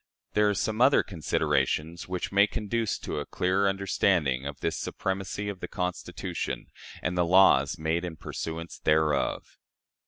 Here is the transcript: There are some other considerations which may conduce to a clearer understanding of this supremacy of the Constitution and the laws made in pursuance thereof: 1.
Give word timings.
There 0.33 0.49
are 0.49 0.55
some 0.55 0.81
other 0.81 1.03
considerations 1.03 2.07
which 2.07 2.31
may 2.31 2.47
conduce 2.47 2.97
to 2.97 3.19
a 3.19 3.25
clearer 3.27 3.69
understanding 3.69 4.47
of 4.47 4.59
this 4.59 4.75
supremacy 4.79 5.47
of 5.47 5.59
the 5.59 5.67
Constitution 5.67 6.71
and 7.03 7.15
the 7.15 7.23
laws 7.23 7.77
made 7.77 8.03
in 8.03 8.15
pursuance 8.15 8.79
thereof: 8.79 9.43
1. 9.43 9.43